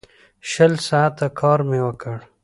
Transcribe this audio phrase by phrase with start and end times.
[0.51, 2.17] شل ساعته کار مې وکړ.